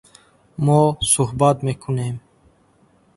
Мо 0.65 0.81
суҳбат 1.11 1.57
мекунем. 1.67 2.15